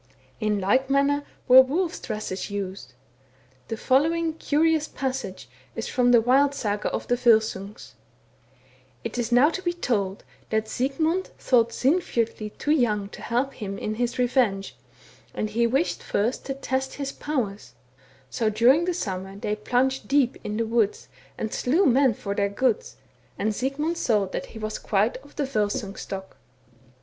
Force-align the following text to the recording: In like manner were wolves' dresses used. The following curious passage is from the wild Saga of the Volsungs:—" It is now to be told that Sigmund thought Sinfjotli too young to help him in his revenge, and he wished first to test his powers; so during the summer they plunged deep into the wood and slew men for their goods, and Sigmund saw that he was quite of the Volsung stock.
In 0.39 0.59
like 0.59 0.89
manner 0.89 1.23
were 1.47 1.61
wolves' 1.61 1.99
dresses 1.99 2.49
used. 2.49 2.93
The 3.67 3.77
following 3.77 4.33
curious 4.33 4.87
passage 4.87 5.47
is 5.75 5.87
from 5.87 6.09
the 6.11 6.21
wild 6.21 6.55
Saga 6.55 6.89
of 6.89 7.05
the 7.07 7.13
Volsungs:—" 7.15 7.91
It 9.03 9.19
is 9.19 9.31
now 9.31 9.51
to 9.51 9.61
be 9.61 9.73
told 9.73 10.23
that 10.49 10.67
Sigmund 10.67 11.27
thought 11.37 11.69
Sinfjotli 11.71 12.49
too 12.57 12.71
young 12.71 13.09
to 13.09 13.21
help 13.21 13.53
him 13.53 13.77
in 13.77 13.93
his 13.93 14.17
revenge, 14.17 14.75
and 15.35 15.51
he 15.51 15.67
wished 15.67 16.01
first 16.01 16.45
to 16.47 16.55
test 16.55 16.95
his 16.95 17.11
powers; 17.11 17.73
so 18.27 18.49
during 18.49 18.85
the 18.85 18.95
summer 18.95 19.35
they 19.35 19.55
plunged 19.55 20.07
deep 20.07 20.35
into 20.43 20.63
the 20.63 20.69
wood 20.71 20.97
and 21.37 21.53
slew 21.53 21.85
men 21.85 22.15
for 22.15 22.33
their 22.33 22.49
goods, 22.49 22.95
and 23.37 23.53
Sigmund 23.53 23.99
saw 23.99 24.25
that 24.25 24.47
he 24.47 24.57
was 24.57 24.79
quite 24.79 25.17
of 25.17 25.35
the 25.35 25.45
Volsung 25.45 25.95
stock. 25.95 26.37